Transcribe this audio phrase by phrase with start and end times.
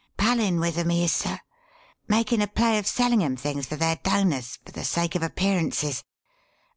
[0.17, 1.39] "Pallin' with 'em, he is, sir.
[2.07, 6.03] Makin' a play of sellin' 'em things for their donahs for the sake of appearances.